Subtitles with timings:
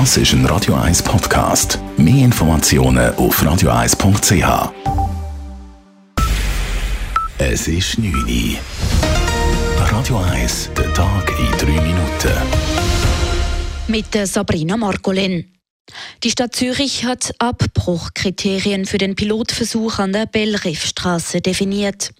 [0.00, 1.78] Das ist ein Radio 1 Podcast.
[1.96, 4.72] Mehr Informationen auf radio1.ch.
[7.38, 8.58] Es ist 9 Uhr.
[9.78, 12.32] Radio 1, der Tag in 3 Minuten.
[13.86, 15.52] Mit Sabrina Margolin.
[16.24, 22.12] Die Stadt Zürich hat Abbruchkriterien für den Pilotversuch an der Bellriffstraße definiert.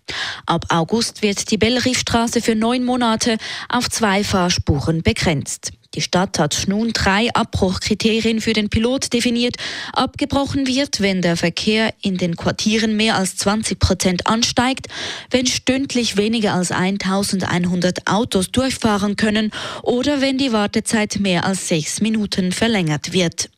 [0.47, 3.37] Ab August wird die Bellriffstraße für neun Monate
[3.69, 5.73] auf zwei Fahrspuren begrenzt.
[5.95, 9.57] Die Stadt hat nun drei Abbruchkriterien für den Pilot definiert.
[9.93, 14.89] Abgebrochen wird, wenn der Verkehr in den Quartieren mehr als 20 Prozent ansteigt,
[15.31, 19.53] wenn stündlich weniger als 1100 Autos durchfahren können
[19.83, 23.51] oder wenn die Wartezeit mehr als sechs Minuten verlängert wird.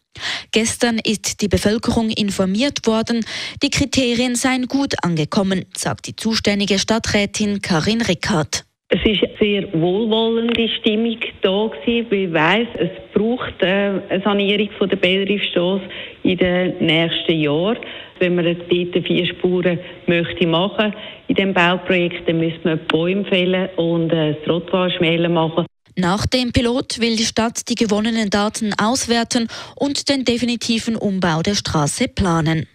[0.53, 3.25] Gestern ist die Bevölkerung informiert worden,
[3.63, 8.66] die Kriterien seien gut angekommen, sagt die zuständige Stadträtin Karin Rickard.
[8.89, 14.69] Es ist eine sehr wohlwollende Stimmung da weil ich weiss, es braucht äh, eine Sanierung
[14.89, 15.83] der Bellriffstrasse
[16.23, 17.79] in den nächsten Jahren.
[18.21, 20.95] Wenn man dort vier Spuren möchte machen
[21.27, 25.67] in diesem Bauprojekt, dann müsste man Bäume fällen und äh, das Trottoir schmäler machen.
[25.97, 31.57] Nach dem Pilot will die Stadt die gewonnenen Daten auswerten und den definitiven Umbau der
[31.57, 32.69] Straße planen.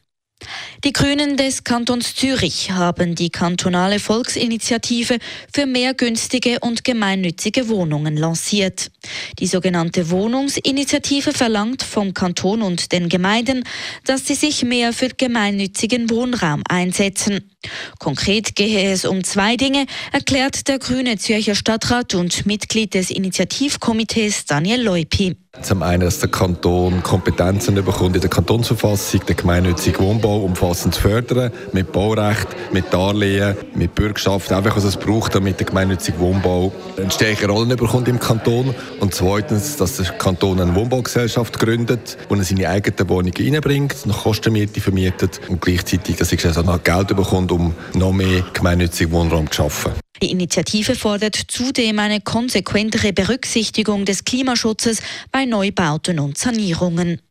[0.84, 5.20] Die Grünen des Kantons Zürich haben die kantonale Volksinitiative
[5.54, 8.92] für mehr günstige und gemeinnützige Wohnungen lanciert.
[9.40, 13.64] Die sogenannte Wohnungsinitiative verlangt vom Kanton und den Gemeinden,
[14.06, 17.51] dass sie sich mehr für gemeinnützigen Wohnraum einsetzen.
[18.00, 24.46] Konkret gehe es um zwei Dinge, erklärt der grüne Zürcher Stadtrat und Mitglied des Initiativkomitees
[24.46, 25.36] Daniel Leupi.
[25.62, 31.02] Zum einen, dass der Kanton Kompetenzen bekommt in der Kantonsverfassung, den gemeinnützigen Wohnbau umfassend zu
[31.02, 36.72] fördern, mit Baurecht, mit Darlehen, mit Bürgschaft, einfach was es braucht, damit der gemeinnützige Wohnbau
[36.98, 38.74] eine stärkere Rolle bekommt im Kanton.
[39.02, 44.24] Und zweitens, dass der Kanton eine Wohnbaugesellschaft gründet, wo er seine eigenen Wohnungen reinbringt, nach
[44.24, 49.50] Kostenmiete vermietet und gleichzeitig, dass er also noch Geld bekommt, um noch mehr gemeinnützigen Wohnraum
[49.52, 49.92] zu schaffen.
[50.22, 57.22] Die Initiative fordert zudem eine konsequentere Berücksichtigung des Klimaschutzes bei Neubauten und Sanierungen.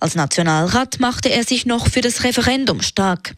[0.02, 3.34] Als Nationalrat machte er sich noch für das Referendum stark.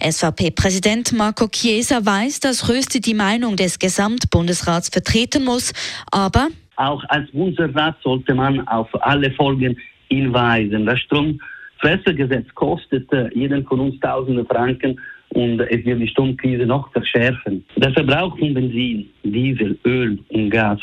[0.00, 5.72] SVP-Präsident Marco Chiesa weiß, dass Rösti die Meinung des Gesamtbundesrats vertreten muss,
[6.12, 9.76] aber auch als Bundesrat sollte man auf alle Folgen
[10.08, 10.86] hinweisen.
[10.86, 14.98] Das Stromfressergesetz kostet äh, jeden von uns tausende Franken
[15.30, 17.64] und es wird die Stromkrise noch verschärfen.
[17.76, 20.80] Der Verbrauch von Benzin, Diesel, Öl und Gas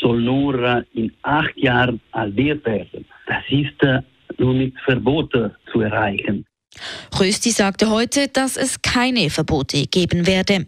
[0.00, 3.04] soll nur äh, in acht Jahren halbiert werden.
[3.26, 4.00] Das ist äh,
[4.38, 6.44] nur mit Verboten zu erreichen.
[7.18, 10.66] Rösti sagte heute, dass es keine Verbote geben werde.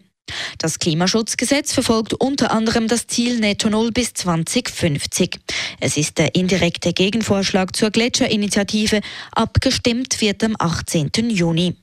[0.57, 5.39] Das Klimaschutzgesetz verfolgt unter anderem das Ziel Netto Null bis 2050.
[5.79, 9.01] Es ist der indirekte Gegenvorschlag zur Gletscherinitiative.
[9.31, 11.29] Abgestimmt wird am 18.
[11.29, 11.75] Juni.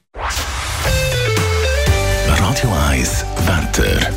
[2.28, 4.12] Radio 1 Wetter.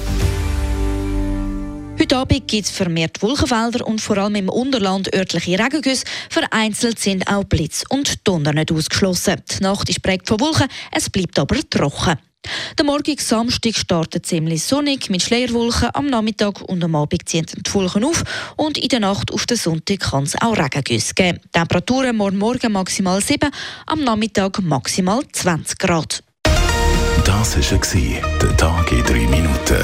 [1.99, 6.05] Heute Abend gibt es vermehrt Wolkenfelder und vor allem im Unterland örtliche Regengüsse.
[6.29, 9.43] Vereinzelt sind auch Blitz und Donner nicht ausgeschlossen.
[9.51, 12.17] Die Nacht ist prägt von Wolken, es bleibt aber trocken.
[12.79, 15.89] Der morgige Samstag startet ziemlich sonnig mit Schleierwolken.
[15.93, 18.23] Am Nachmittag und am Abend ziehen die Wolken auf
[18.55, 21.41] und in der Nacht auf den Sonntag kann es auch Regengüsse geben.
[21.51, 23.49] Temperaturen morgen Morgen maximal 7,
[23.85, 26.23] am Nachmittag maximal 20 Grad.
[27.25, 29.83] Das war der Tag in drei Minuten.